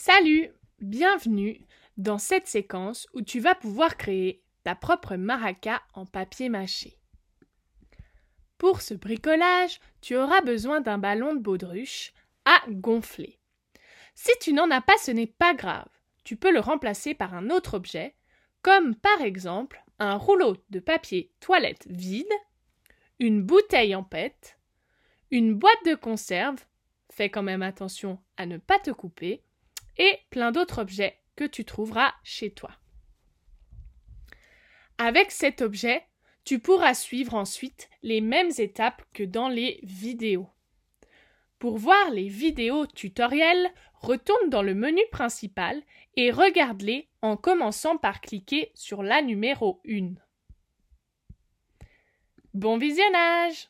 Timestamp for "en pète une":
23.96-25.54